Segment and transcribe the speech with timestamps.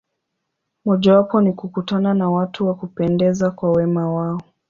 [0.85, 4.41] Mojawapo ni kukutana na watu wa kupendeza kwa wema wao.